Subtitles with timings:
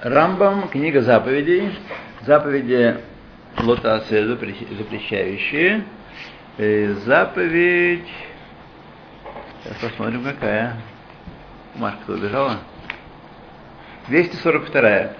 [0.00, 1.78] Рамбам, книга заповедей,
[2.24, 2.96] заповеди
[3.58, 5.84] Лотасе запрещающие.
[6.56, 8.08] Э, заповедь,
[9.62, 10.76] сейчас посмотрим какая.
[11.74, 12.60] Машка убежала?
[14.08, 15.10] 242.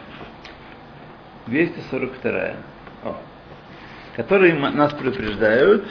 [1.47, 2.55] 242.
[3.05, 3.17] О.
[4.17, 5.85] Которые нас предупреждают,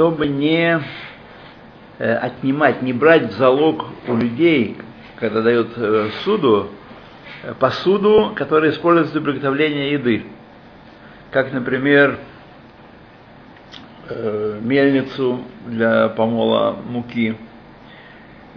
[0.00, 0.80] чтобы не
[1.98, 4.78] э, отнимать, не брать в залог у людей,
[5.16, 6.70] когда дают э, суду,
[7.42, 10.22] э, посуду, которая используется для приготовления еды.
[11.30, 12.18] Как, например,
[14.62, 17.36] мельницу для помола муки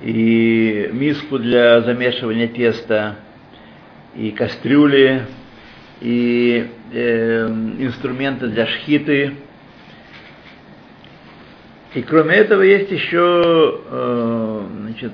[0.01, 3.17] и миску для замешивания теста,
[4.15, 5.23] и кастрюли,
[5.99, 7.47] и э,
[7.79, 9.33] инструменты для шхиты,
[11.93, 15.11] и кроме этого есть еще э, значит,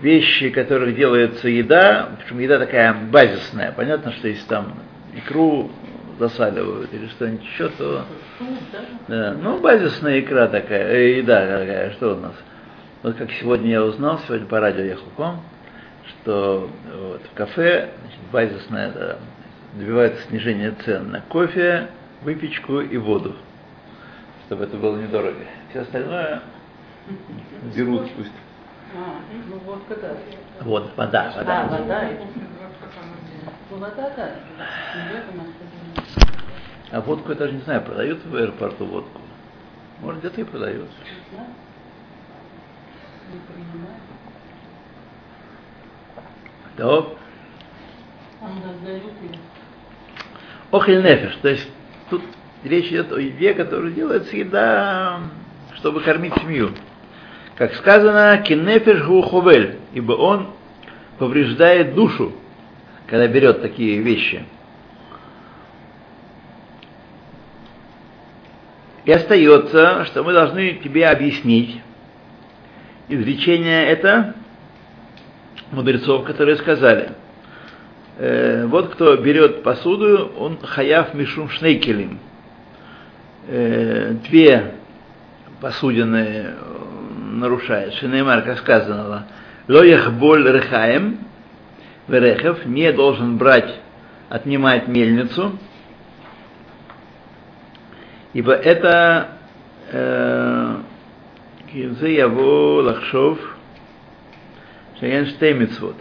[0.00, 3.70] вещи, которых делается еда, причем еда такая базисная.
[3.70, 4.74] Понятно, что если там
[5.14, 5.70] икру
[6.18, 8.06] засаливают или что-нибудь еще, то...
[9.06, 12.34] Да, ну, базисная икра такая, э, еда такая, что у нас?
[13.04, 15.42] Вот как сегодня я узнал, сегодня по радио ехал к вам,
[16.08, 19.16] что вот, в кафе значит, базисное да,
[19.74, 21.86] добивается снижения цен на кофе,
[22.24, 23.36] выпечку и воду
[24.48, 25.44] чтобы это было недорого.
[25.68, 26.40] Все остальное
[27.76, 28.32] берут пусть.
[28.96, 30.16] А, ну водка да.
[30.62, 31.64] Вот, вода, вода.
[31.64, 32.10] А, вода.
[33.70, 34.30] Ну, вода, да.
[36.90, 39.20] А водку я даже не знаю, продают в аэропорту водку.
[40.00, 40.88] Может, где-то и продают.
[46.78, 47.18] То.
[50.70, 51.68] Охель нефеш, то есть
[52.08, 52.22] тут
[52.64, 55.20] Речь идет о еде, которую делается еда,
[55.76, 56.70] чтобы кормить семью.
[57.54, 60.48] Как сказано, кинефеш гуховель, ибо он
[61.18, 62.32] повреждает душу,
[63.06, 64.44] когда берет такие вещи.
[69.04, 71.80] И остается, что мы должны тебе объяснить
[73.08, 74.34] изречение это
[75.70, 77.12] мудрецов, которые сказали.
[78.18, 82.18] Э, вот кто берет посуду, он хаяв мишум шнейкелем
[83.48, 84.74] две
[85.60, 86.54] посудины э,
[87.32, 87.94] нарушает.
[87.94, 89.26] Шинеймар, как сказано,
[89.66, 91.18] лоях боль рехаем,
[92.06, 93.74] верехев, не должен брать,
[94.28, 95.58] отнимать мельницу,
[98.34, 99.30] ибо это
[101.72, 103.38] кинзе яво лахшов
[105.00, 105.96] шаян штеймицвот.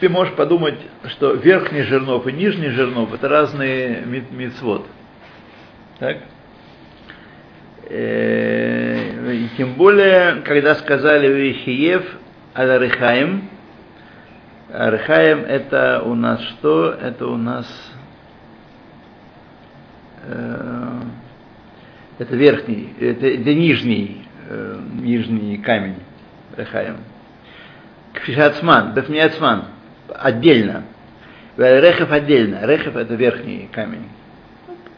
[0.00, 4.86] Ты можешь подумать, что верхний жернов и нижний жернов это разные мицвод.
[6.00, 6.16] Так?
[7.90, 12.04] Э, и тем более, когда сказали Вихиев
[12.56, 13.50] Аль-Рихаем,
[14.72, 16.92] Архаем это у нас что?
[16.92, 17.66] Это у нас
[20.24, 21.00] э,
[22.18, 25.96] это верхний, это, это нижний, э, нижний камень
[26.56, 26.98] Рехаем.
[28.14, 29.64] Кфишацман, Бефниацман,
[30.08, 30.84] отдельно.
[31.56, 32.64] Рехев отдельно.
[32.64, 34.06] Рехев это верхний камень.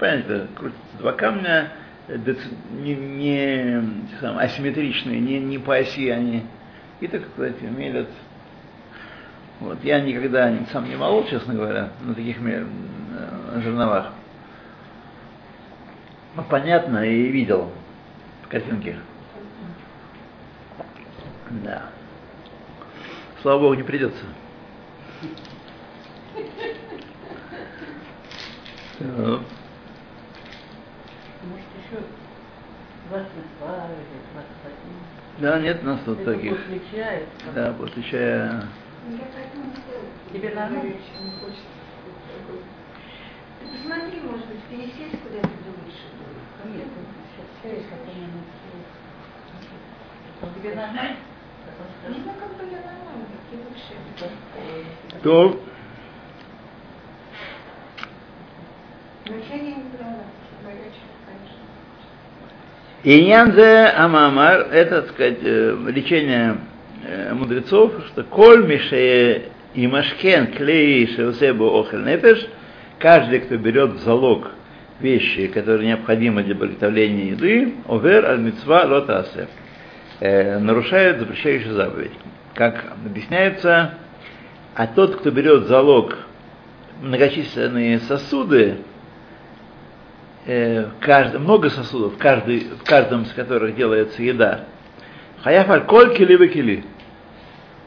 [0.02, 1.70] Понятно, крутятся два камня,
[2.08, 6.44] не, не сам, асимметричные, не, не по оси они.
[6.98, 8.08] И так сказать, мелят.
[9.60, 9.78] Вот.
[9.84, 12.36] Я никогда сам не молол, честно говоря, на таких
[13.62, 14.10] жерновах.
[16.34, 17.70] Но понятно и видел
[18.48, 18.96] картинки.
[21.62, 21.82] Да.
[23.40, 24.24] Слава Богу, не придется.
[33.12, 33.18] So.
[35.38, 36.56] Да, нет нас тут Это таких.
[36.56, 37.26] После чая?
[37.54, 38.68] Да, после чая.
[40.32, 40.94] Тебе нормально?
[43.60, 46.06] Ты посмотри, может быть, пересесть куда-то лучше.
[46.72, 46.86] Нет,
[47.62, 47.84] сейчас
[50.54, 51.16] Тебе нормально?
[52.08, 53.94] Не знаю, как бы я нормально, какие лучше.
[55.22, 55.60] То.
[59.26, 60.24] Но чай я не брала,
[60.64, 61.21] горячий, конечно.
[63.04, 66.58] Иньянзе Амамар, это, так сказать, э, лечение
[67.04, 72.46] э, мудрецов, что коль мише и машкен клей шеусебу охель нефеш,
[73.00, 74.52] каждый, кто берет в залог
[75.00, 79.48] вещи, которые необходимы для приготовления еды, овер аль митцва лотасе,
[80.20, 82.12] э, нарушает запрещающую заповедь.
[82.54, 83.94] Как объясняется,
[84.76, 86.18] а тот, кто берет в залог
[87.00, 88.76] многочисленные сосуды,
[90.46, 94.66] э, кажд- много сосудов, каждый, в каждом из которых делается еда.
[95.42, 96.84] Хаяф аль-коль кили.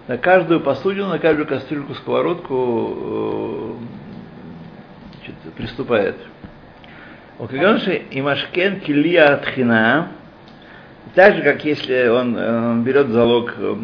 [0.07, 3.73] На каждую посудину, на каждую кастрюльку, сковородку э,
[5.17, 6.15] значит, приступает.
[7.39, 10.09] Окиганши и машкен килия тхина.
[11.15, 13.75] Так же, как если он э, берет в залог э,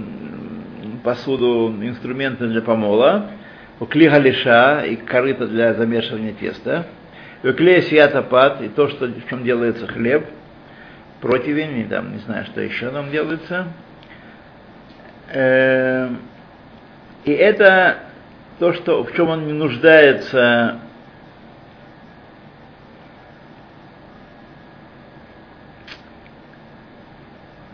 [1.03, 3.31] посуду, инструменты для помола,
[3.89, 6.85] кли галиша и корыто для замешивания теста,
[7.41, 10.25] клея сиятапат и то, что, в чем делается хлеб,
[11.21, 13.67] противень, и там, не знаю, что еще нам делается.
[15.29, 16.09] Э,
[17.25, 17.97] И это
[18.59, 20.79] то, что, в чем он не нуждается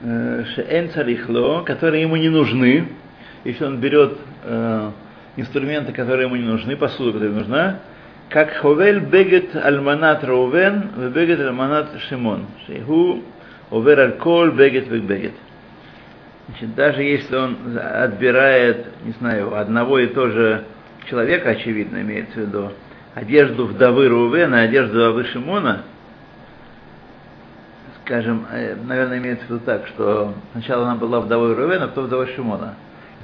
[0.04, 2.90] э, шеэн царихло, которые ему не нужны,
[3.44, 4.92] если он берет э,
[5.38, 7.80] инструменты, которые ему не нужны, посуду, которая нужна,
[8.30, 12.46] как ховель бегет альманат Раувен, бегет альманат Шимон.
[12.66, 13.24] Шейху
[13.72, 15.34] овер алькол бегет бегет.
[16.48, 20.64] Значит, даже если он отбирает, не знаю, одного и того же
[21.10, 22.72] человека, очевидно, имеется в виду,
[23.16, 25.84] одежду вдовы Рувена, одежду вдовы Шимона,
[28.06, 32.06] скажем, э, наверное, имеется в виду так, что сначала она была вдовой Рувена, а потом
[32.06, 32.76] вдовой Шимона.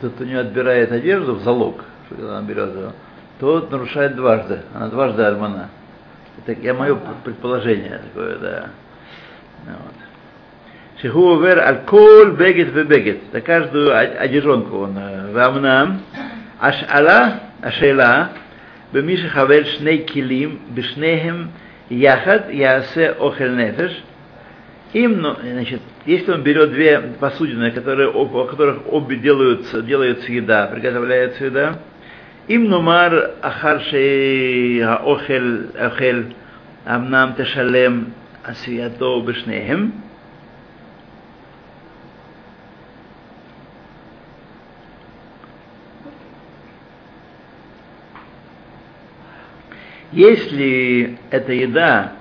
[0.01, 2.73] И кто у нее отбирает одежду в залог, что она берет
[3.39, 4.61] тот нарушает дважды.
[4.73, 5.69] Она дважды Альмана.
[6.45, 8.69] Это я мое предположение такое, да.
[9.65, 9.93] Вот.
[11.01, 13.19] Шихуовер алкоголь бегет в бегет.
[13.31, 16.01] За каждую одежонку он э, вамнам.
[16.59, 18.29] Ашала, ашела,
[18.93, 21.51] бемиша хавель шней килим, бешнехем
[21.89, 23.91] яхат, ясе охель нефеш.
[24.93, 30.67] Им, ну, значит, если он берет две посудины, которые, у которых обе делаются, делается еда,
[30.67, 31.79] приготовляется еда,
[32.50, 36.22] אם נאמר אחר שהאוכל אוכל
[36.86, 38.04] אמנם תשלם
[38.44, 39.90] עשייתו בשניהם,
[50.12, 52.12] если эта еда,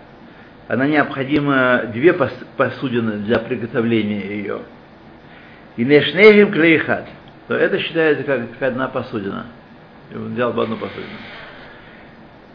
[0.68, 4.60] она необходима две посудины для приготовления ее,
[5.78, 7.08] и нешнехим клейхат,
[7.48, 9.48] то это считается как, как одна посудина.
[10.13, 11.09] и он взял бы одну посудину.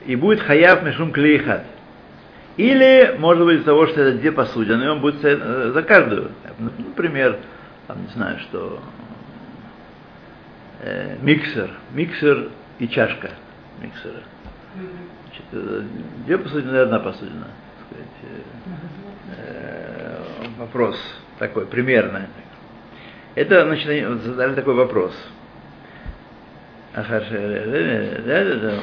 [0.05, 1.65] И будет хаяв мешум клейхат.
[2.55, 6.31] Или, может быть, из того, что это две посудины, и он будет за каждую.
[6.59, 7.37] Например,
[7.87, 8.79] там, не знаю, что
[10.81, 12.49] э, миксер, миксер
[12.79, 13.31] и чашка
[13.79, 14.23] миксера.
[14.75, 15.85] Значит,
[16.25, 17.47] две посудины и одна посудина.
[17.85, 18.47] Сказать,
[19.37, 20.23] э,
[20.57, 20.97] вопрос
[21.37, 22.23] такой, примерный.
[23.35, 25.13] Это, значит, задали такой вопрос.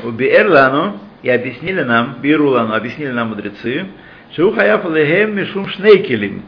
[0.04, 3.86] Убиэр лану и объяснили нам, биру лану, объяснили нам мудрецы,
[4.32, 6.44] что хаяф лехем мишум шнейкелим.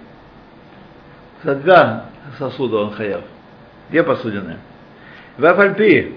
[1.43, 2.05] За два
[2.39, 3.23] сосуда он хаяф.
[3.91, 4.59] Две посудины.
[5.39, 6.15] Вафальпи,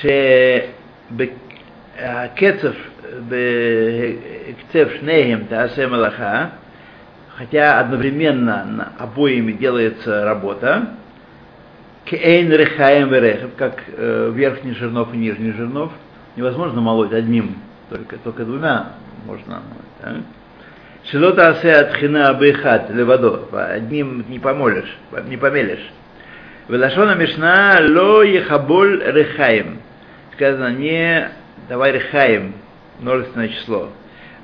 [0.00, 0.70] ше
[2.36, 2.74] кецев
[3.20, 6.52] бекцев шнейхем таасе малаха,
[7.36, 10.88] хотя одновременно обоими делается работа,
[12.04, 15.92] Кейн рехаем верехев, как э, верхний жернов и нижний жернов,
[16.36, 17.56] невозможно молоть одним,
[17.88, 18.92] только, только двумя
[19.24, 19.62] можно
[20.02, 20.24] молоть.
[21.10, 24.96] Шилота асе атхина абихат левадо, одним не помолишь,
[25.26, 25.86] не помелишь.
[26.68, 29.80] Велашона мишна ло ехаболь рехаем.
[30.32, 31.30] Сказано не
[31.68, 32.54] давай рехаем,
[33.00, 33.90] множественное число.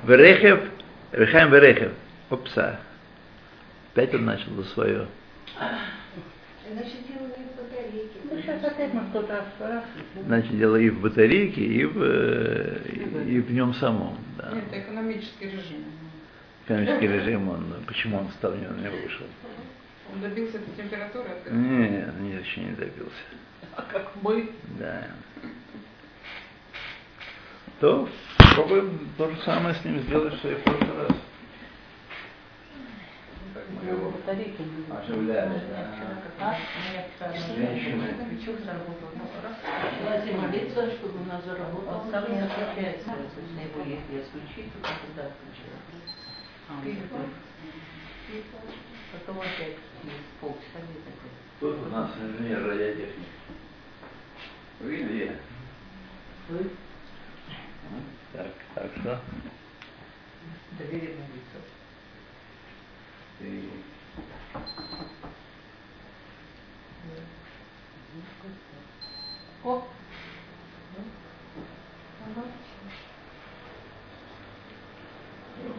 [0.03, 0.59] Верехев,
[1.11, 1.91] рехаем верехев.
[2.29, 2.79] Опса.
[3.93, 5.07] Опять он начал за свое.
[6.71, 6.93] Значит.
[7.09, 7.30] Ну,
[8.41, 9.83] сейчас опять мы кто-то раз.
[10.25, 14.17] Значит, дело и в батарейке, и в, э, и в нем самом.
[14.37, 14.51] Да.
[14.53, 15.85] Нет, это экономический режим.
[16.65, 19.25] Экономический режим, он, почему он стал, не вышел?
[20.13, 21.29] Он добился этой температуры?
[21.49, 23.15] Нет, нет, еще не добился.
[23.75, 24.49] А как мы?
[24.79, 25.07] Да.
[27.79, 28.07] То
[28.37, 31.17] попробуем то же самое с ним сделать, что и в прошлый раз.
[33.71, 33.95] У меня
[35.27, 36.55] да.
[37.55, 38.13] Женщины.
[38.13, 39.09] Включил, заработал.
[39.43, 39.55] Раз.
[40.03, 42.05] Начала молиться, чтобы у нас заработал.
[42.11, 43.11] Сам не отключается.
[43.11, 45.77] Если его если я включить, то тогда включила.
[46.69, 47.25] А, он такой.
[49.11, 51.31] Потом опять через полчаса где такой.
[51.59, 53.27] Тут у нас инженер радиотехник.
[54.79, 55.35] Вы или я?
[56.49, 56.71] Вы
[58.33, 59.21] Так, так что?
[60.77, 61.70] доверенное лицо.
[69.63, 69.83] О,
[72.23, 72.45] Ага.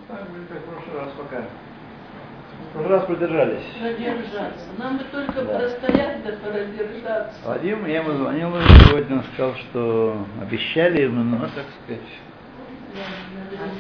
[0.09, 1.41] Так, будет как в прошлый раз пока.
[1.41, 3.65] В прошлый раз продержались.
[3.81, 4.67] Продержаться.
[4.79, 5.59] Нам бы только Да.
[5.59, 7.41] простоять да продержаться.
[7.45, 8.51] Вадим, я ему звонил
[8.87, 12.01] сегодня, он сказал, что обещали ему, ну, так сказать,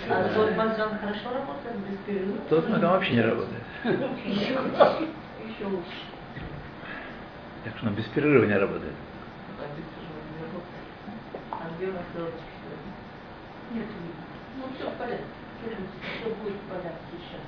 [0.09, 0.57] А тот
[1.13, 2.39] хорошо работает без перерыва?
[2.49, 3.63] тот на там вообще не работает.
[3.85, 5.09] Еще лучше.
[5.47, 5.99] Еще лучше.
[7.65, 8.95] Так что он без перерыва не работает.
[11.51, 12.33] А где у вас дочь?
[13.73, 13.87] Нет,
[14.57, 15.25] ну все в порядке.
[15.63, 17.41] Все будет в порядке сейчас.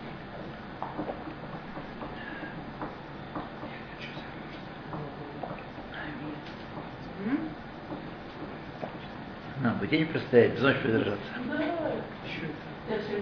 [9.91, 11.44] День простоять, всю ночь продержаться.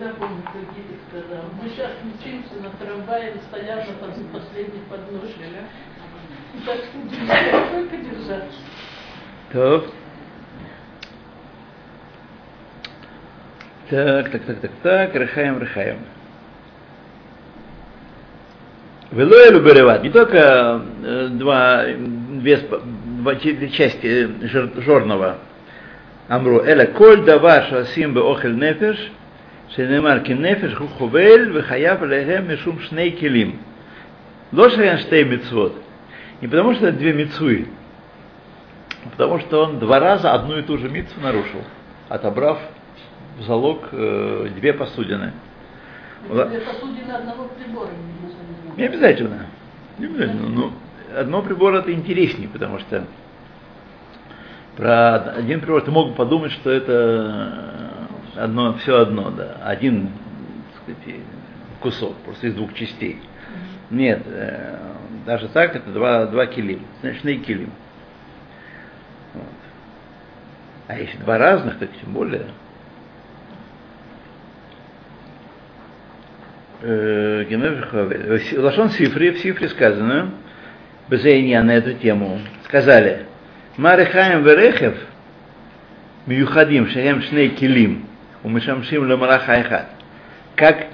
[0.02, 5.44] Всегда помню, как Гиди сказал, мы сейчас мчимся на трамвае, стоят на пос- последней подножке.
[6.66, 8.58] Так что держать, только держаться.
[9.52, 9.84] Так.
[13.90, 15.98] Так, так, так, так, так, рыхаем, рыхаем.
[19.12, 25.38] Велоэлю береват, не только э, два, две, два, части э, жорного
[26.26, 29.12] Амру, эля коль давар шасим бе охель нефеш,
[29.71, 33.57] שנאמר כי נפש הוא חובל וחייב עליהם משום שני כלים.
[34.53, 35.81] לא שאין שתי מצוות,
[36.41, 37.67] не потому что это две мицуи,
[39.05, 41.61] а потому что он два раза одну и ту же мицу нарушил,
[42.09, 42.59] отобрав
[43.39, 45.33] в залог э, две посудины.
[46.27, 46.49] Вот.
[46.49, 48.77] Две посудины одного прибора не нужно.
[48.77, 49.45] Не обязательно.
[49.99, 50.49] Не обязательно.
[50.49, 50.73] Но
[51.15, 53.03] одно прибор это интереснее, потому что
[54.75, 57.90] про один прибор ты мог бы подумать, что это
[58.36, 59.56] одно, все одно, да.
[59.64, 60.08] Один
[60.86, 61.20] так сказать,
[61.80, 63.20] кусок, просто из двух частей.
[63.90, 64.78] Нет, э,
[65.26, 67.70] даже так это два, два килим, значные килим.
[69.34, 69.44] Вот.
[70.88, 72.46] А если два разных, так тем более.
[76.82, 80.30] Э, Си- Лашон Сифри, в Сифре сказано,
[81.08, 83.26] Безейния на эту тему, сказали,
[83.76, 84.96] Марихаем Верехев,
[86.26, 88.06] Миюхадим, Шаем Шней Килим,
[88.42, 89.86] Умешамшим Ламараха Эхат.
[90.56, 90.86] Как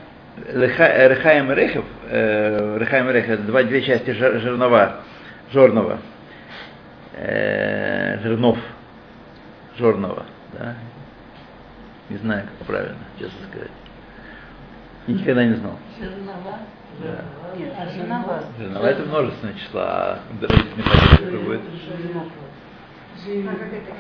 [0.53, 5.01] Леха- Рехаем Рехев, э, Рехаем Рехев, два, две части жирного,
[5.53, 5.99] жорного,
[7.15, 8.59] э, жирнов,
[9.79, 10.75] жорного, да?
[12.11, 13.71] Не знаю, как правильно, честно сказать.
[15.07, 15.79] Никогда не знал.
[15.99, 16.59] Жернова.
[17.03, 17.25] Да.
[17.57, 20.67] Нет, а жена Жирнова это множественное число, а падеж
[21.17, 21.61] какой будет?
[23.47, 23.93] А как это?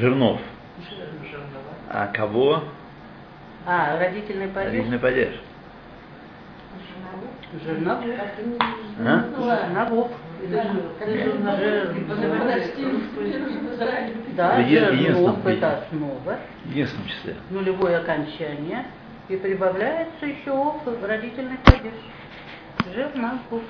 [0.00, 0.40] Жирнов.
[1.88, 2.64] А кого?
[3.66, 4.72] А, родительный падеж?
[4.72, 5.40] Родительный падеж.
[7.64, 8.02] Жернову.
[9.00, 9.24] А?
[9.36, 9.68] Ну ладно.
[9.68, 10.10] Жернову.
[12.08, 14.14] Подожди, в Израиле.
[14.36, 17.36] Да, жернов это основа, В единственном числе.
[17.50, 18.86] нулевое окончание,
[19.28, 20.74] и прибавляется еще
[21.06, 21.92] родительный падеж.
[22.94, 23.62] Жернову.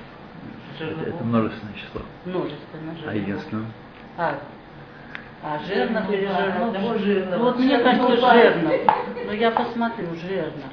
[0.79, 2.01] Это, это множественное число.
[2.25, 3.15] Множественно А жернов.
[3.15, 3.65] единственное?
[4.17, 4.39] А,
[5.43, 7.37] а жирнов или жирного.
[7.37, 8.53] Ну, вот мне кажется, пара.
[8.53, 8.73] жирнов.
[9.25, 10.71] Ну, я посмотрю, жирнов.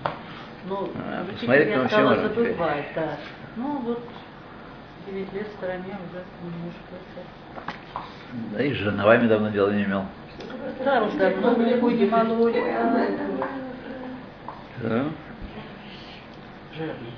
[0.67, 2.53] Ну, А, посмотреть я мы все теперь.
[2.53, 3.17] забывать, да.
[3.57, 4.03] Ну, вот
[5.07, 6.81] 9 лет в стороне уже немножко.
[8.53, 10.05] Да и с жерновами давно дела не имел.
[10.85, 12.55] Да, уж давно не будем молоть.
[14.83, 15.05] Да.
[16.77, 17.15] Жирный.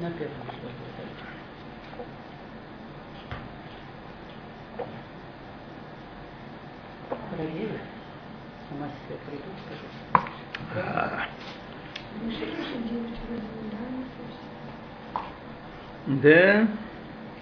[0.00, 0.34] На первом
[7.36, 7.78] Проверю.
[8.70, 9.86] Сама себе приду, скажу.
[16.06, 16.68] Да?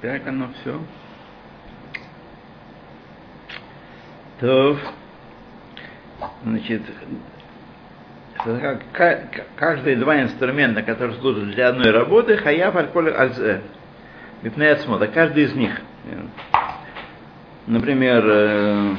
[0.01, 0.81] Так оно все.
[4.41, 4.79] То,
[6.43, 6.83] значит,
[9.57, 13.15] каждые два инструмента, которые служат для одной работы, хаяв альколь.
[14.43, 15.81] Мипнеяцмота, каждый из них.
[17.67, 18.95] Например, э,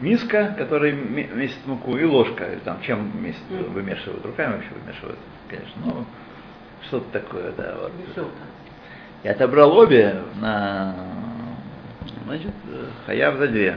[0.00, 3.72] миска, которая ме- месит муку, и ложка, или там чем Мгм.
[3.72, 6.04] вымешивают, руками вообще вымешивают, конечно, но
[6.86, 7.92] что-то такое, да, вот.
[9.22, 10.94] Я отобрал обе на,
[12.24, 13.76] значит, э, хаяв за две.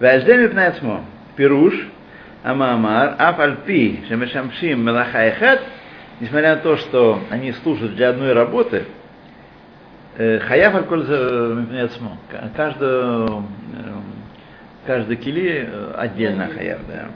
[0.00, 1.04] Ваздеми пнецмо,
[1.36, 1.74] пируш,
[2.42, 5.62] амамар, аф альпи, шемешамшим мелаха эхат,
[6.20, 8.84] несмотря на то, что они служат для одной работы,
[10.18, 12.16] э, хаяв аль-коль пнецмо,
[12.56, 13.44] каждую,
[14.86, 17.08] каждый кили э, отдельно хаяв, да.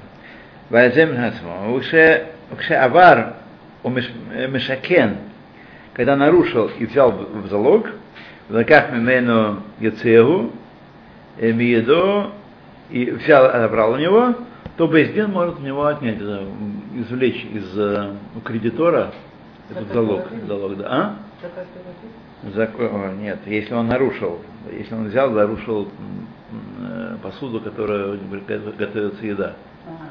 [0.70, 3.34] Ваздеми пнецмо, укше авар,
[3.82, 5.16] у мешакен,
[5.94, 7.88] когда нарушил и взял в залог,
[8.48, 10.52] в руках мимену яцегу,
[11.38, 12.30] миедо
[12.90, 14.34] и взял, отобрал у него,
[14.76, 16.18] то Бейздин может у него отнять,
[16.94, 19.12] извлечь из э, у кредитора
[19.70, 21.16] этот залог, залог, да, а?
[22.54, 24.40] Закон, нет, если он нарушил,
[24.70, 25.90] если он взял, нарушил
[27.22, 29.54] посуду, которая го- готовится еда,
[29.86, 30.08] Ага.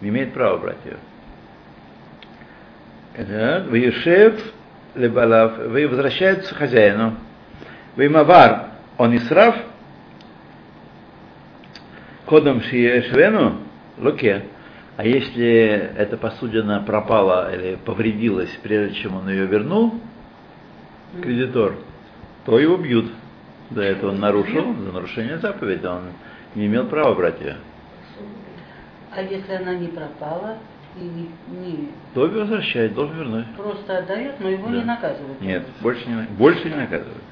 [0.00, 0.96] не имеет права брать ее.
[3.70, 4.40] Вешев
[4.94, 7.14] лебалав, вы возвращаются хозяину.
[7.96, 9.56] Веймавар, он и срав,
[12.24, 13.58] кодом шиешвену,
[13.98, 14.44] луке.
[14.96, 19.94] А если эта посудина пропала или повредилась, прежде чем он ее вернул,
[21.22, 21.74] кредитор,
[22.44, 23.10] то его бьют.
[23.70, 26.02] За это он нарушил, за нарушение заповеди, он
[26.54, 27.56] не имел права брать ее.
[29.12, 30.58] А если она не пропала
[31.00, 33.46] и не, не То возвращает, должен вернуть.
[33.56, 34.76] просто отдает, но его Да.
[34.76, 35.40] не наказывают?
[35.40, 37.22] Нет, больше не, больше не наказывают.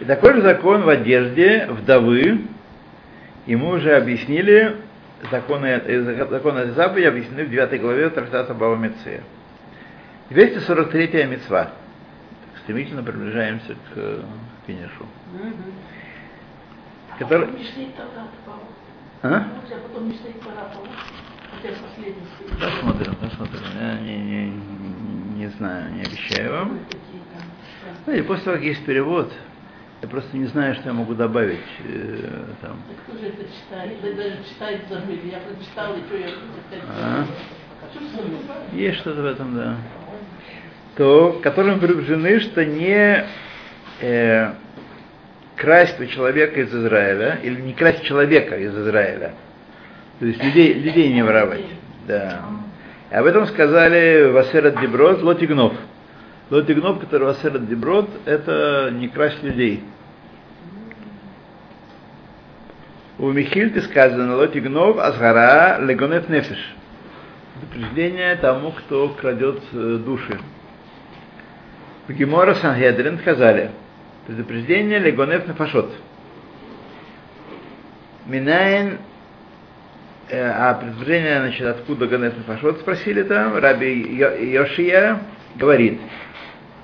[0.00, 2.42] И такой же закон в одежде вдовы.
[3.46, 4.76] И мы уже объяснили,
[5.30, 9.22] законы, э, законы этой заповеди объяснены в 9 главе трактата Бава Меция.
[10.30, 11.70] 243 мецва.
[12.66, 14.22] Стремительно приближаемся к э,
[14.66, 15.06] финишу.
[15.32, 15.54] Мгм.
[17.16, 17.48] Который...
[19.22, 19.46] А?
[22.60, 23.62] Посмотрим, посмотрим.
[23.80, 24.52] Я не, не,
[25.36, 26.80] не знаю, не обещаю вам.
[26.90, 27.92] Да.
[28.06, 29.32] Ну, и после того, как есть перевод,
[30.02, 32.82] я просто не знаю, что я могу добавить э, там.
[32.88, 34.00] Да Кто же это читает?
[34.02, 35.30] Да даже читать забыли.
[35.30, 36.30] Я прочитала, и что я
[36.88, 37.26] А.
[38.72, 39.76] Есть что-то в этом, да.
[40.96, 43.24] То, которым предупреждены, что не
[44.00, 44.52] э,
[45.56, 49.32] красть у человека из Израиля, или не красть человека из Израиля.
[50.18, 51.66] То есть людей, людей не воровать.
[52.06, 52.40] Да.
[53.10, 55.74] И об этом сказали Васерат Деброд, Лотигнов.
[56.48, 59.82] Лотигнов, который Васерат Деброд, это не красть людей.
[63.18, 66.74] У Михильты сказано Лотигнов Азгара Легонет Нефиш.
[67.54, 70.38] Предупреждение тому, кто крадет э, души.
[72.08, 73.70] В Гемора Сангедрин сказали,
[74.26, 75.92] предупреждение Легонет Нефашот.
[78.26, 78.98] Минайн,
[80.28, 85.20] э, а предупреждение, значит, откуда Ганет Нефашот, спросили там, Раби Йо- Йошия
[85.56, 86.00] говорит,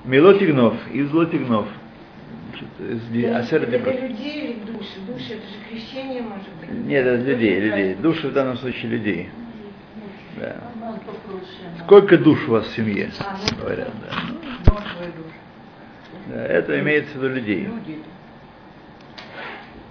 [0.05, 1.67] из Лотигнов.
[2.49, 2.67] Значит,
[3.03, 4.99] из Ли- Асер Это людей или души?
[5.07, 6.85] Души, это же крещение может быть.
[6.85, 7.95] Нет, это людей, людей.
[7.95, 9.29] Души в данном случае людей.
[10.37, 10.57] Да.
[11.85, 13.11] Сколько душ у вас в семье?
[13.19, 14.42] А, ну, Говорят, да.
[16.27, 17.65] Да, это имеется в виду людей.
[17.65, 17.99] Люди.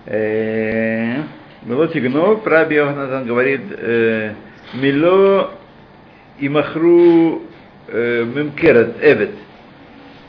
[0.07, 1.23] Э,
[1.63, 4.35] Милот Игнов, Раби Йоханан говорит, э,
[4.75, 5.53] Мило
[6.39, 7.43] и Махру
[7.89, 9.35] э, Мемкерет, Эвет.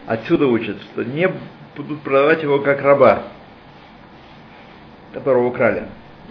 [0.05, 1.29] Отсюда учат, что не
[1.75, 3.23] будут продавать его как раба,
[5.13, 5.85] которого украли.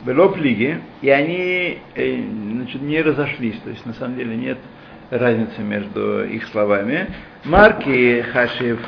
[0.05, 4.59] Было плиги, и они значит, не разошлись, то есть на самом деле нет
[5.13, 7.13] разницы между их словами.
[7.45, 8.81] Марки Хашев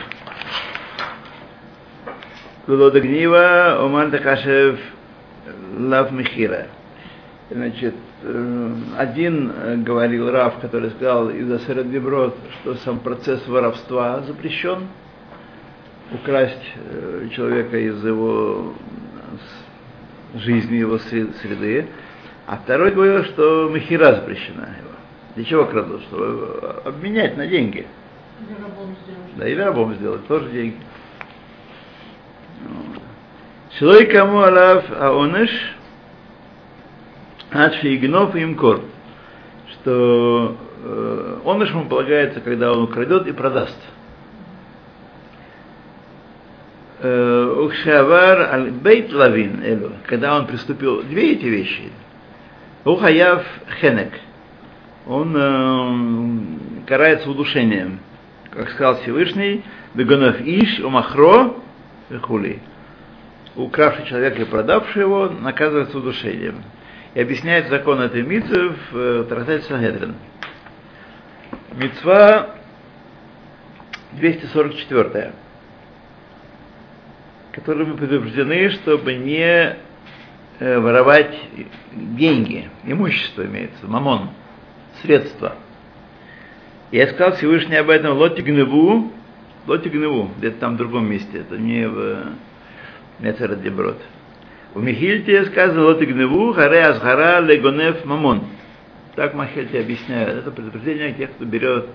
[2.67, 4.81] Лулода гнива, Оман Такашев
[5.79, 6.69] Лав Михира.
[7.51, 14.89] Значит, э, один э, говорил Рав, который сказал из-за Середбиброд, что сам процесс воровства запрещен,
[16.11, 18.73] украсть э, человека из его
[20.37, 21.87] жизни, его сре- среды.
[22.47, 24.94] А второй говорил, что Михира запрещена его.
[25.35, 26.03] Для чего крадут?
[26.03, 27.87] Чтобы обменять на деньги.
[28.41, 28.97] Или рабом.
[29.37, 30.77] Да, или рабом сделать, тоже деньги.
[33.79, 35.51] Шилой кому алав аоныш,
[37.53, 38.83] игнов им кор.
[39.73, 43.77] Что э, оныш ему полагается, когда он украдет и продаст.
[47.01, 51.91] Э, Ухшавар аль бейт лавин элю, когда он приступил, две эти вещи.
[52.85, 53.45] Ухаяв
[53.81, 54.13] хенек,
[55.07, 58.01] он э, карается удушением,
[58.51, 59.63] как сказал Всевышний,
[59.95, 61.57] Бегонов Иш, Умахро,
[62.23, 62.61] Хули.
[63.55, 66.65] Укравший человека и продавший его наказывается удушением.
[67.15, 70.15] И объясняет закон этой митвы в э, трактате Сангедрин.
[71.73, 72.57] Митцва
[74.13, 75.33] 244,
[77.53, 79.77] которой мы предупреждены, чтобы не
[80.59, 81.37] э, воровать
[81.93, 84.31] деньги, имущество имеется, мамон,
[85.05, 85.55] средства.
[86.91, 89.13] Я сказал Всевышний об этом лоти гневу,
[89.67, 92.27] лоти гневу, где-то там в другом месте, это не в
[93.21, 93.99] Мецера Деброд.
[94.75, 98.45] В Михильте сказано лоти гневу, харе азгара легонев мамон.
[99.15, 100.39] Так Махильте объясняет.
[100.39, 101.87] Это предупреждение тех, кто берет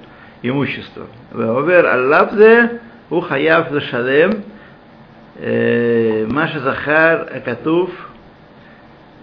[0.41, 1.07] имущество.
[1.33, 4.43] Овер аллабзе у хаяв зашалем
[6.31, 7.89] маша захар акатув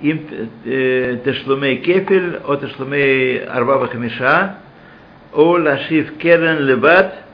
[0.00, 4.56] э, тешлумей кефель, о тешлумей арбаба хамиша,
[5.32, 7.26] о лашив керен лебат,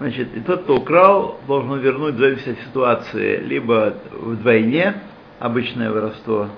[0.00, 4.94] Значит, и тот, кто украл, должен вернуть в зависимости от ситуации либо вдвойне,
[5.38, 6.48] обычное воровство,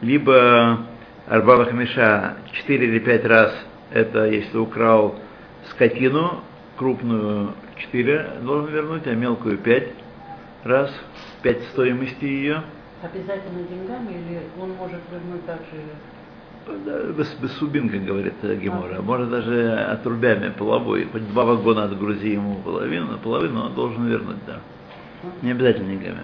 [0.00, 0.86] либо
[1.26, 3.54] арбаба хамиша 4 или 5 раз,
[3.92, 5.20] это если украл
[5.70, 6.42] скотину,
[6.76, 9.88] крупную 4 должен вернуть, а мелкую 5
[10.64, 10.90] раз,
[11.42, 12.62] 5 стоимости ее.
[13.02, 15.64] Обязательно деньгами или он может вернуть также
[16.84, 18.96] Да, Без, без субин, как говорит э, Гемора.
[18.98, 21.08] А Может даже отрубями половой.
[21.10, 24.60] Хоть два вагона отгрузи ему половину, половину он должен вернуть, да.
[25.40, 26.20] Не обязательно деньгами.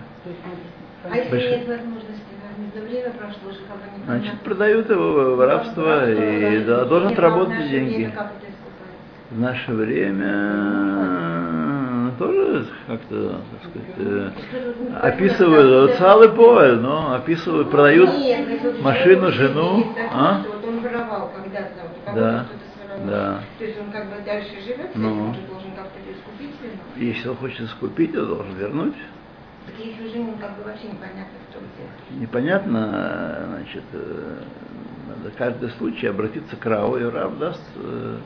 [1.05, 1.51] А если Большой.
[1.51, 2.23] нет возможности
[2.75, 4.05] вернуть, время прошло, уже как бы.
[4.05, 7.95] Значит, продают его в воровство и да, должен а отработать наше деньги.
[7.95, 9.31] время как это искупается?
[9.31, 11.66] В наше время э,
[12.19, 14.31] тоже как-то, так сказать, э,
[15.03, 18.11] описывают вот салы поэль, но описывают, продают
[18.83, 20.43] машину, жену, а?
[22.15, 22.47] Да,
[23.07, 23.41] да.
[23.59, 25.35] То есть он как бы дальше живет, Ну.
[25.49, 26.83] должен как-то искупить вину.
[26.97, 28.95] Если он хочет скупить, он должен вернуть.
[29.67, 32.21] Так если уже ему как бы вообще непонятно, кто где.
[32.21, 34.39] Непонятно, значит, э,
[35.09, 38.17] надо каждый случай обратиться к Рау, и Рав даст, э,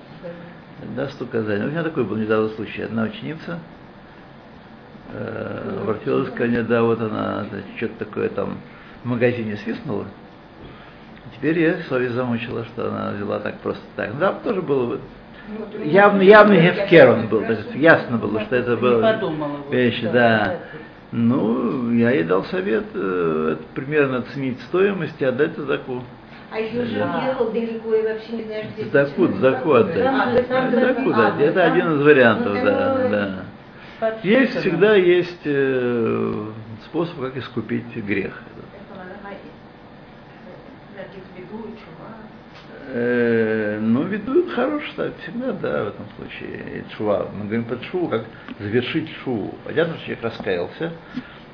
[0.97, 1.67] даст указание.
[1.67, 2.83] У меня такой был недавно случай.
[2.83, 3.59] Одна ученица
[5.13, 8.59] э, обратилась ко мне, да, вот она что-то такое там
[9.03, 10.07] в магазине свистнула.
[11.37, 14.19] Теперь я совесть замучила, что она взяла так просто так.
[14.19, 15.01] Да, тоже было бы
[15.49, 17.83] Ну, явно, тоже явный я гефкер он был, так спрашиваю.
[17.83, 19.21] ясно было, что это было
[19.71, 20.59] вещи, да.
[21.13, 26.03] Ну, я ей дал совет э, примерно оценить стоимость и отдать задаку.
[26.53, 27.19] А если уже Да.
[27.25, 29.97] уехал далеко и вообще не знаешь, где Задаку, сейчас, задаку как отдать.
[29.97, 31.41] бы, а, то есть там Задаку задаку- дать.
[31.41, 33.03] а, Это один из вариантов, ну, да,
[34.01, 34.19] это-.
[34.25, 36.45] Есть, всегда есть э,
[36.87, 38.43] способ, как искупить грех.
[42.93, 46.81] Э, ну, ведут хороший, так, всегда, да, в этом случае.
[46.81, 47.29] И чува.
[47.33, 48.25] Мы говорим под шуву, как
[48.59, 49.55] завершить шуву.
[49.65, 50.93] Понятно, что человек раскаялся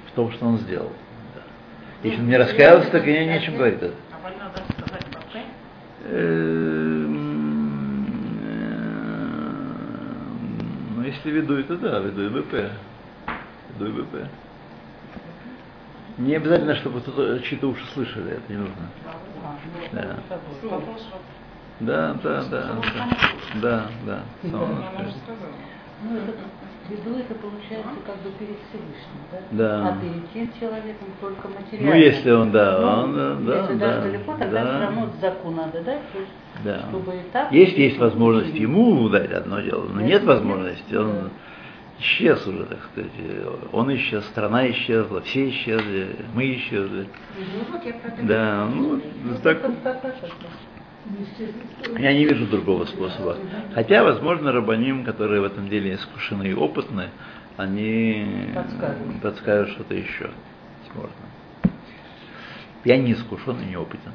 [0.07, 0.93] в том, что он сделал.
[1.35, 2.09] Да.
[2.09, 3.81] Если он не раскаялся, так и не о чем говорить.
[3.83, 5.41] А больно надо сказать «Бапе»?
[5.41, 5.45] Эм,
[10.95, 12.29] Ну, если веду это, да, веду и.
[12.29, 14.27] Веду и.
[16.19, 17.03] Не обязательно, чтобы
[17.43, 18.91] чьи-то уши слышали, это не нужно.
[19.93, 20.17] Да.
[21.79, 22.81] Да, да, да,
[23.61, 24.23] да, да, да.
[26.89, 29.39] Ну, это, виду это получается как бы перед Всевышним, да?
[29.51, 29.89] Да.
[29.89, 31.91] А перед тем человеком только материально.
[31.91, 34.75] Ну, если он, да, Ну, он, да, если да, даже далеко, тогда да.
[34.77, 36.01] все равно заку надо дать,
[36.65, 36.81] Да.
[36.89, 37.53] чтобы и так...
[37.53, 41.31] Есть, есть возможность ему дать одно дело, но нет Нет, возможности, он
[41.99, 43.11] исчез уже, так сказать.
[43.73, 47.09] Он исчез, страна исчезла, все исчезли, мы исчезли.
[47.37, 49.01] Ну, вот я Да, ну,
[49.43, 50.25] так, Как- как это?
[51.99, 53.37] Я не вижу другого способа.
[53.75, 57.09] Хотя, возможно, рабаним, которые в этом деле искушены и опытны,
[57.57, 59.21] они Подскажут.
[59.23, 60.31] подскажут что-то еще.
[60.89, 61.17] Возможно.
[62.85, 64.13] Я не искушен и не опытен.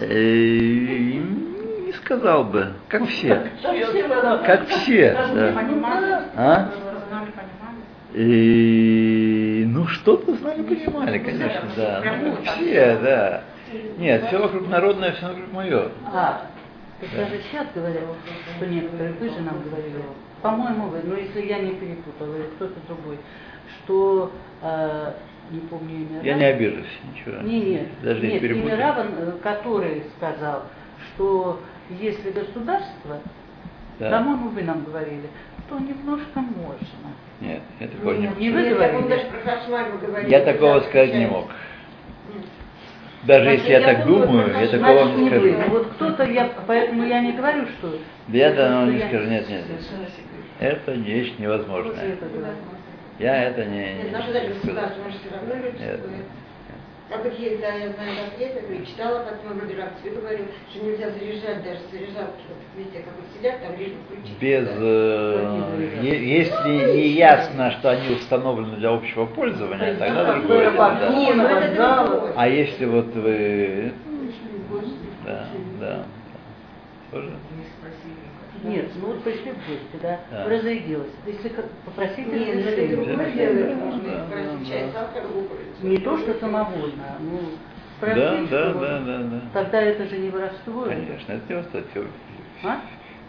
[0.00, 1.12] Э,
[1.86, 3.50] Не сказал бы, как все.
[4.44, 5.16] Как все.
[6.36, 6.70] А?
[8.14, 12.02] И, ну, что-то знали, понимали, конечно, да.
[12.22, 13.42] Ну, все, да.
[13.98, 15.88] Нет, все вокруг народное, все вокруг мое.
[16.06, 16.46] А,
[17.00, 18.02] так даже сейчас говорят,
[18.56, 20.02] что некоторые, вы же нам говорили,
[20.40, 23.18] по-моему, вы, но если я не перепутала, или кто-то другой,
[23.84, 25.12] что, э,
[25.50, 26.20] не помню имя.
[26.22, 27.42] Я Рава- не обижусь, ничего.
[27.42, 28.74] Не, нет, Даже нет, не перепутаю.
[28.74, 30.64] имя Раван, э, который сказал,
[31.14, 33.18] что если государство,
[33.98, 34.10] Да.
[34.18, 35.28] по-моему, вы нам говорили,
[35.68, 37.08] то немножко можно.
[37.40, 38.78] Нет, я такого не Не вы Нет, говорили?
[38.78, 40.30] так он даже про Хашмаль говорил.
[40.30, 41.46] Я такого сказать не мог.
[43.24, 45.70] Даже если я так думаю, я такого не не скажу.
[45.70, 47.98] Вот кто-то, я, поэтому я не говорю, что...
[48.28, 49.80] Да я да, что не я- скажу, нет, нет, нет.
[50.60, 52.16] Это вещь невозможная.
[53.18, 56.22] Я это не, Нет, не, не даже государство, все равно люди.
[57.08, 59.58] Так вот есть, да, я знаю ответ, я говорю, читала, потом
[60.02, 64.02] тебе говорю, что нельзя заряжать даже заряжалки, вот везде, как вот сидят, там лишь бы
[64.04, 64.38] включить.
[64.38, 64.74] Без, да.
[64.78, 71.08] э, е- если не ясно, что они установлены для общего пользования, тогда другое дело, да.
[71.08, 72.32] Не, ну это другое.
[72.36, 73.92] А если вот вы,
[75.24, 75.48] да,
[75.80, 76.04] да,
[77.10, 77.32] тоже.
[78.63, 80.45] Нет, ну вот пришли в гости, да, Да.
[80.47, 81.11] разрядилось.
[81.25, 84.65] Если как- попросить Нет, ну это разрешения, другое Да, дело, да, можно да, спросить да,
[84.69, 84.91] чай, да.
[84.93, 85.83] сахар, выбрать.
[85.83, 89.41] не то, что самовольно, а, ну, Да, спросить, да, что да, да, да.
[89.53, 90.81] тогда это же не воровство.
[90.83, 91.81] Конечно, это не воровство.
[91.91, 92.05] Все,
[92.63, 92.81] А?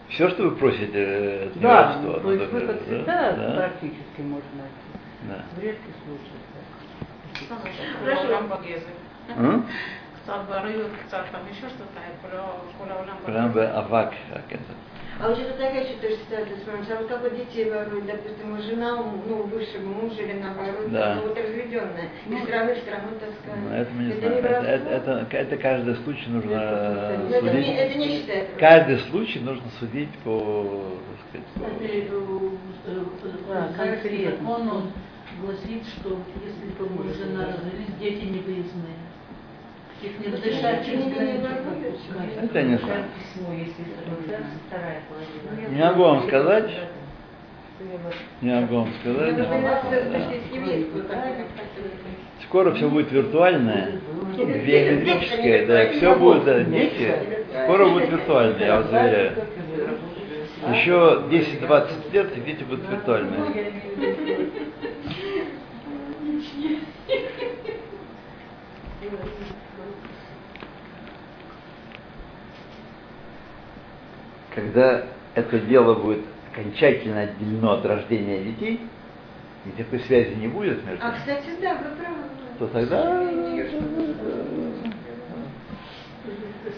[0.09, 2.13] все, что вы просите, э, это не Да, воровство.
[2.13, 5.29] то ну, есть так, выход да, всегда да, практически можно найти.
[5.29, 5.45] да.
[5.57, 6.43] В редких случаях.
[6.55, 8.05] да.
[8.05, 8.29] Хорошо.
[8.31, 8.87] Рамбагезы.
[9.37, 9.67] М?
[10.23, 12.39] קצת בריאות, קצת там еще что-то, про
[12.79, 13.17] כל העולם.
[13.27, 14.63] Прям бы авак, как это.
[15.22, 16.94] А вот это такая еще тоже ситуация вспомнится.
[16.96, 21.16] А вот как вот детей воруют, допустим, у жена, ну, бывшего мужа или наоборот, Да.
[21.16, 22.08] ну, вот разведенная.
[22.26, 23.60] И с стороны в страну таскают.
[23.68, 24.34] Ну, это мы не это знаем.
[24.34, 24.50] не Это,
[24.90, 28.08] это, это, это каждый случай нужно э, Ну, это, не, это судить.
[28.08, 28.52] не считается.
[28.58, 30.86] Каждый случай нужно судить по,
[31.30, 34.50] так сказать, по- Да, конкретно.
[34.52, 34.84] Он, он
[35.42, 36.70] гласит, что если
[37.14, 38.96] жена развелись, дети не выездные.
[40.02, 42.44] Их не разрешают через границу пропускать.
[42.44, 43.04] Это не знаю.
[43.20, 43.84] письмо, если
[44.68, 45.76] вторая половина.
[45.76, 46.72] Не могу вам сказать.
[48.42, 49.36] Не могу вам сказать.
[52.46, 54.00] Скоро все будет виртуальное,
[54.38, 57.14] биометрическое, да, все будет, да, дети,
[57.64, 59.34] скоро будет виртуальное, я вас заверяю.
[60.74, 63.72] Еще 10-20 лет и дети будут виртуальные.
[74.56, 75.04] Когда
[75.36, 78.82] это дело будет окончательно отделено от рождения детей,
[79.66, 82.16] и такой связи не будет между А, ними, кстати, да, вы правы.
[82.58, 83.24] то тогда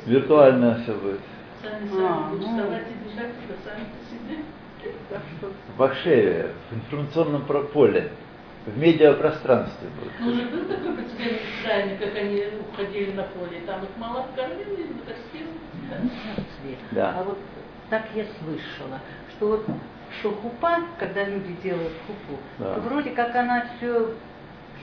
[0.06, 1.20] виртуально все будет.
[1.62, 2.58] Сами А, сами будут ну.
[2.58, 4.44] вставать и бежать, туда сами по себе.
[5.10, 8.10] Так что В Ахшеве, в информационном поле,
[8.66, 10.14] в медиапространстве будет.
[10.20, 14.26] Ну, уже был такой прецедент в Израиле, как они уходили на поле, там их мало
[14.36, 15.48] кормили, костюм.
[16.92, 17.16] Да.
[17.20, 17.38] А вот
[17.91, 18.99] так я слышала,
[19.36, 19.65] что вот
[20.19, 22.75] что хупа, когда люди делают хупу, Да.
[22.75, 24.13] то вроде как она все,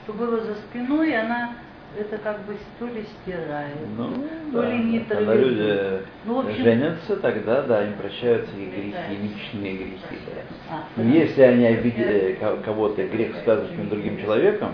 [0.03, 1.55] что было за спиной, она
[1.97, 4.11] это как бы то ли стирает, Ну,
[4.53, 8.97] то да, ли не когда люди Ну, общем- женятся, тогда, да, им прощаются и грехи,
[9.11, 10.19] и личные грехи.
[10.27, 10.75] Да.
[10.77, 14.73] А, Но если они обидели ко- кого-то, грех связан с каким-то другим человеком,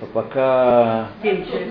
[0.00, 1.08] то пока,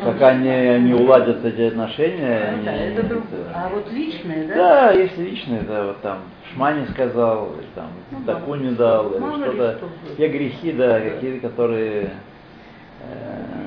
[0.03, 3.45] пока не, не уладят эти отношения, Ну да, они- это другое.
[3.53, 4.55] А вот личное, да?
[4.55, 6.19] Да, если личное, да, вот там
[6.53, 9.79] Шмани сказал, или там Ну, таку не дал, или что-то.
[10.17, 12.11] Те грехи, да, какие-то, которые,
[13.01, 13.60] э,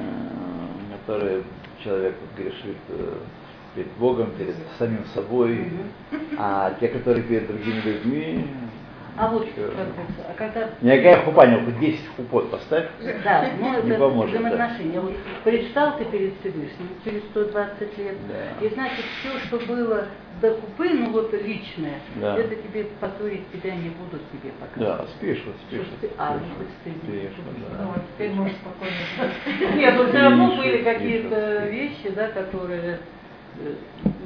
[1.04, 1.42] которые
[1.82, 3.14] человек грешит э,
[3.74, 5.70] перед Богом, перед самим собой,
[6.38, 8.46] а те, которые перед другими людьми,
[9.16, 9.72] А вот это,
[10.28, 12.86] а когда никакая хупа, не хоть 10 хупот поставь.
[13.22, 14.40] Да, ну Не это поможет, да.
[14.40, 15.00] взаимоотношения.
[15.00, 18.66] Вот предстал ты перед Всевышним через 120 лет, Да.
[18.66, 20.06] и значит все, что было
[20.42, 22.36] до купы, ну вот личное, Да.
[22.36, 24.98] это тебе позорить тебя не будут тебе показывать.
[24.98, 25.54] Да, спишут.
[25.70, 27.00] Что ты- а, ну, хоть стыдно.
[27.08, 27.84] Ну, да.
[27.86, 32.98] вот теперь можно спокойно Нет, но все равно были какие-то вещи, да, которые э,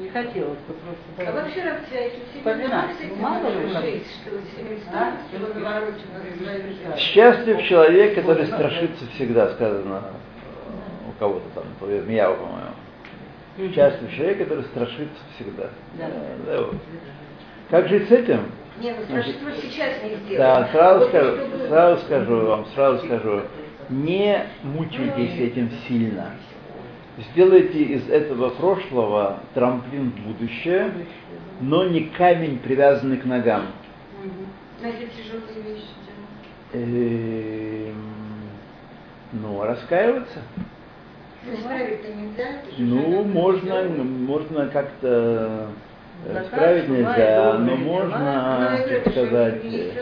[0.00, 1.30] не хотелось бы просто.
[1.30, 2.96] А вообще вообще эти все Вспоминать.
[2.96, 3.82] с этим Ну, мало ли как.
[3.84, 5.12] жить, что семейство, А?
[5.28, 6.96] что наворочено за свою жизнь.
[6.96, 11.64] Счастлив человек, который страшится всегда, сказано э, у кого-то там,
[12.06, 12.70] Мияу, по-моему.
[13.58, 13.72] Мгм.
[13.74, 15.70] Счастлив человек, который страшится всегда.
[15.98, 16.04] Да.
[16.06, 16.76] Э, да, вот.
[17.70, 18.40] Как жить с этим?
[18.80, 20.38] Не, ну страшно вот сейчас не сделать.
[20.38, 21.36] Да, сразу Вот скажу,
[21.68, 23.42] сразу скажу вам, сразу скажу,
[23.90, 26.30] не мучайтесь этим сильно.
[27.32, 30.92] Сделайте из этого прошлого трамплин в будущее,
[31.60, 33.62] но не камень, привязанный к ногам.
[34.22, 34.32] Мгм.
[34.80, 35.84] Но если тяжелые вещи.
[36.72, 37.94] Эм,
[39.32, 40.38] Ну, раскаиваться.
[42.78, 45.68] Ну, Ну, можно, можно как-то
[46.26, 47.64] э, исправить нельзя, но.
[47.64, 49.92] Ну, можно, так же сказать, э,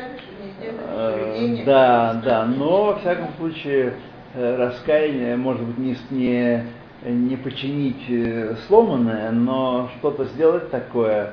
[0.95, 1.65] поведение.
[1.65, 3.95] да, да, но во всяком случае
[4.35, 6.65] э, раскаяние может быть не, не,
[7.11, 11.33] не починить э, сломанное, но что-то сделать такое,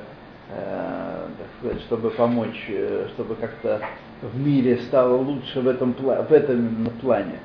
[0.50, 3.80] э, так сказать, чтобы помочь, э, чтобы как-то
[4.22, 7.38] в мире стало лучше в этом, в этом плане.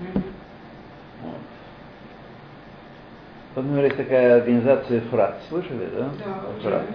[0.00, 0.24] Мгм.
[1.22, 1.34] Вот.
[3.54, 6.10] Вот, например, есть такая организация ФРАТ, слышали, да?
[6.24, 6.86] Да, ФРАТ.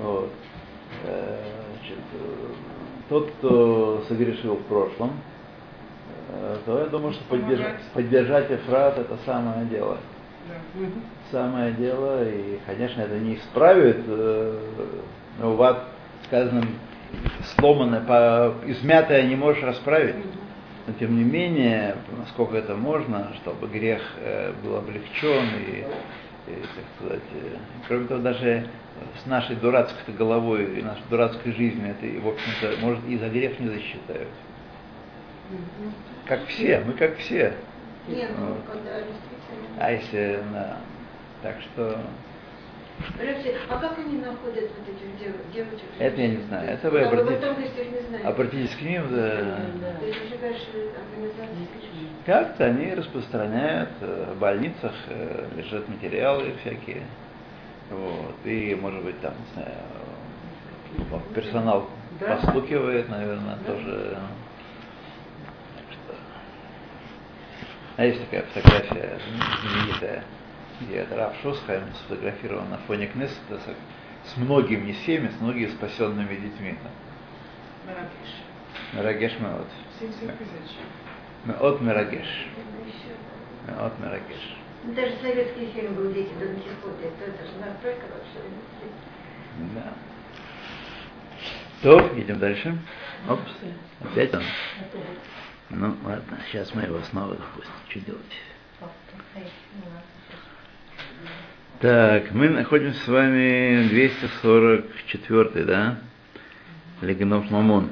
[0.00, 0.30] Вот.
[1.04, 1.36] Э,
[1.72, 1.98] значит,
[3.08, 5.12] тот, кто согрешил в прошлом,
[6.66, 9.98] то я думаю, что поддержать, поддержать Эфрат это самое дело.
[11.30, 14.58] Самое дело, и, конечно, это не исправит, э,
[15.38, 15.84] но в ад
[16.24, 16.64] сказано,
[17.56, 20.16] сломанное, по, измятое не можешь расправить.
[20.86, 25.84] Но тем не менее, насколько это можно, чтобы грех э, был облегчен и,
[26.50, 28.66] и, так сказать, э, кроме того, даже
[29.22, 33.60] с нашей дурацкой головой и нашей дурацкой жизнью это, в общем-то, может, и за грех
[33.60, 34.28] не засчитают.
[36.26, 37.54] Как все, мы как все.
[38.06, 38.58] Не, ну, Вот.
[39.78, 40.78] А если, да,
[41.42, 42.00] так что,
[43.68, 45.86] а как они находят вот этих дев- девочек?
[45.98, 46.68] Это я не знаю.
[46.70, 48.26] Это вы А вы в обратите- тонкостях не знаете.
[48.28, 49.40] обратитесь к ним, да,
[49.80, 49.94] Да.
[52.26, 57.02] Как-то они распространяют, э, в больницах э, лежат материалы всякие.
[57.90, 58.34] Вот.
[58.44, 61.88] И, может быть, там, не знаю, персонал
[62.20, 62.36] Да.
[62.36, 64.18] постукивает, наверное, тоже.
[65.76, 66.14] Так что.
[67.98, 69.18] А есть такая фотография
[69.60, 70.24] знаменитая,
[70.80, 76.36] где Раф Шосхайм сфотографирован на фоне Кнессета с, с многими, не всеми, с многими спасенными
[76.36, 76.78] детьми.
[78.92, 80.76] Мерагеш всем тысяч.
[81.44, 82.46] Меот Мерагеш.
[83.66, 84.56] Меот Мерагеш.
[84.84, 87.02] Даже советский фильм был «Дети Дон Кихота».
[87.02, 88.38] Это, это же настолько вообще.
[89.74, 89.92] Да.
[91.82, 92.78] То, идем дальше.
[93.28, 93.50] Опс.
[94.00, 94.42] Опять он.
[95.70, 97.72] Ну, ладно, сейчас мы его снова запустим.
[97.88, 98.22] Что делать?
[101.80, 105.98] Так, мы находимся с вами 244, да?
[107.02, 107.90] Легенов Мамон.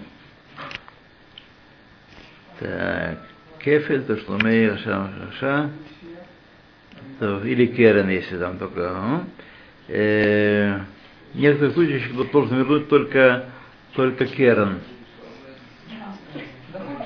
[2.59, 3.19] Так,
[3.61, 5.71] Кефель, то мы Раша, Раша,
[7.45, 8.91] или Керен, если там только.
[8.91, 9.25] а?
[9.89, 10.81] Э,
[11.35, 12.07] в некоторых случаях
[12.51, 13.45] вернуть только,
[13.95, 14.81] только Керен.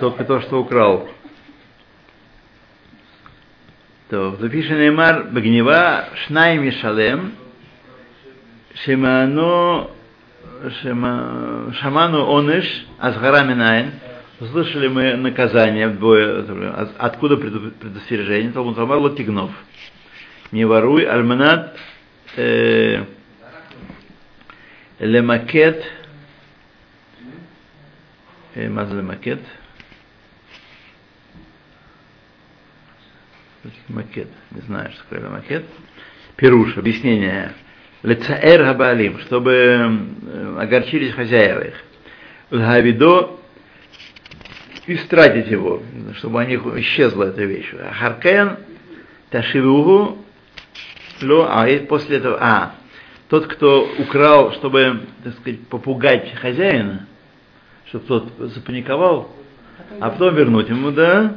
[0.01, 1.11] Только то, что украл.
[4.09, 7.35] То, запиши Неймар Багнева Шнай Мишалем
[8.83, 9.91] Шимано
[10.83, 12.65] Шима- Шаману Оныш
[12.99, 13.93] Азгара Минайн
[14.41, 16.73] Услышали мы наказание вдвое.
[16.73, 18.53] От- Откуда предостережение?
[18.53, 19.51] Талмуд Амар Лотигнов.
[20.51, 21.77] Не воруй, альманат
[22.37, 23.05] э,
[24.99, 25.85] лемакет
[28.55, 28.87] э, מה
[33.89, 35.65] Макет, не знаю, что такое макет.
[36.37, 37.53] Пируш, объяснение.
[38.03, 41.75] Лецаэр габалим, чтобы э, огорчились хозяева их.
[42.51, 43.39] Гавидо
[44.87, 45.83] истратить его,
[46.17, 47.71] чтобы у них исчезла эта вещь.
[47.99, 48.57] Харкен
[49.29, 50.25] ташивугу
[51.23, 52.75] ло, а после этого, а,
[53.29, 57.07] тот, кто украл, чтобы, так сказать, попугать хозяина,
[57.89, 59.31] чтобы тот запаниковал,
[60.01, 61.37] а потом вернуть ему, да,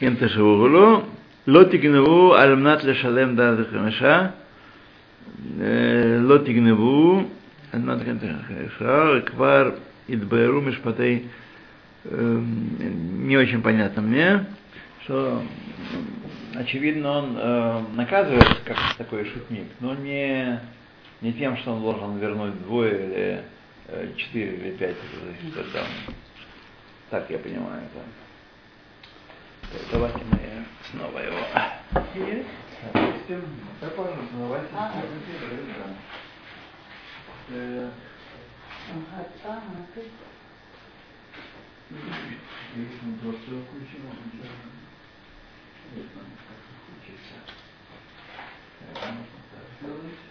[0.00, 1.04] кем то шивугуло,
[1.46, 4.26] לא תגנבו על מנת לשלם דעת החמשה,
[5.60, 7.22] אה, לא תגנבו
[7.72, 9.70] על מנת החמשה, וכבר
[10.08, 11.22] התבהרו משפטי,
[12.08, 14.44] э, не очень понятно мне,
[15.04, 15.42] что
[15.94, 20.60] м, очевидно он э, наказывает как такой шутник, но не,
[21.20, 23.40] не тем, что он должен вернуть двое или
[23.88, 25.84] э, четыре или пять, зависит от там.
[27.10, 28.02] Так я понимаю это.
[29.71, 31.37] Так, Давайте мы снова его
[31.93, 33.41] запустим.
[33.79, 34.67] Да, пожалуйста, давайте.
[34.75, 35.03] Ага.
[37.49, 37.55] Да.
[37.55, 37.91] Э,
[38.89, 40.11] Ага, ага, ты-
[42.75, 47.35] Если мы просто включим, он ничего не- Если он как включится.
[48.81, 50.21] Это можно так сделать.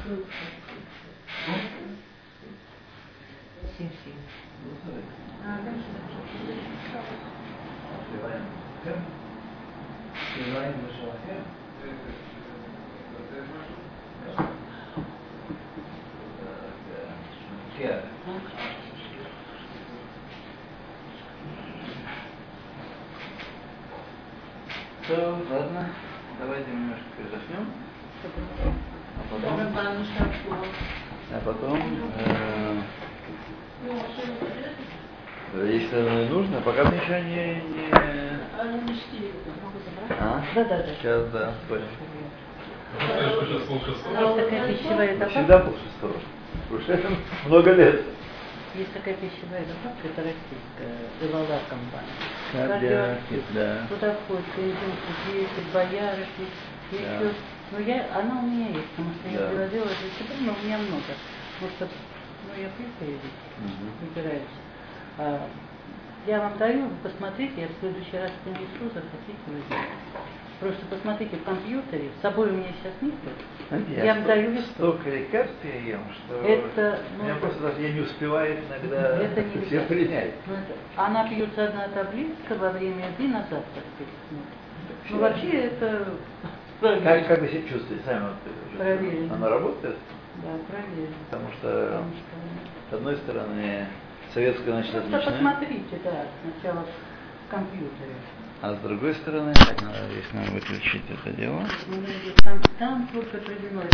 [7.99, 8.45] Открываем.
[10.29, 11.43] Открываем Машалахем.
[17.77, 18.05] Так,
[25.07, 25.15] То,
[25.49, 25.89] ладно,
[26.39, 27.65] давайте немножко передохнем.
[28.23, 29.59] А потом,
[31.31, 31.79] а потом
[35.53, 37.61] э, если оно и нужно, пока мне еще не...
[37.73, 37.91] не...
[40.19, 40.43] А?
[40.55, 40.85] Да, да, да.
[40.99, 41.83] Сейчас, да, понял.
[43.01, 45.39] Есть такая пищевая добавка.
[45.39, 46.15] Всегда был шестой.
[46.69, 48.05] Уже много лет.
[48.75, 52.15] Есть такая пищевая добавка, это российская, Элала компания.
[52.51, 53.87] Кардиакит, да.
[53.89, 56.51] Туда входит конденсат, есть боярышник,
[56.91, 56.97] Да.
[56.97, 57.33] еще.
[57.71, 59.29] Ну, я, она у меня есть, потому что Да.
[59.31, 61.03] я переводила это себе, но у меня много.
[61.59, 61.87] Потому что,
[62.47, 62.87] ну, я пью
[63.59, 63.91] Мгм.
[64.01, 64.55] выбираюсь.
[66.25, 69.91] А, я вам даю, вы посмотрите, я в следующий раз принесу, захотите возьмите.
[70.59, 73.15] Просто посмотрите в компьютере, с собой у меня сейчас нет.
[73.69, 74.75] Знаете, Я вам сто- даю листок.
[74.75, 79.61] Столько лекарств я ем, что Это, ну, просто даже я не успеваю иногда Это не
[79.65, 80.33] все принять.
[80.45, 84.41] Ну, это- Она пьется одна таблетка во время еды на завтрак перед.
[85.09, 86.05] Ну, вообще это...
[86.81, 88.23] Как, как вы себя чувствуете сами?
[88.23, 88.77] вот, чувствуете?
[88.77, 89.35] Проверено.
[89.35, 89.95] Она работает?
[90.43, 91.15] Да, проверено.
[91.29, 92.89] Потому что, Потому что...
[92.89, 93.85] с одной стороны,
[94.33, 95.33] советская, значит, Просто отличная.
[95.53, 98.15] посмотрите, да, сначала в компьютере.
[98.61, 101.65] А с другой стороны, так надо здесь нам выключить это дело.
[102.43, 103.89] Там, там только привиной.